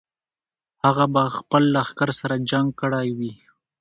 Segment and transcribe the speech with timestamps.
[0.85, 3.33] هغه به خپل لښکر سره جنګ کړی وي.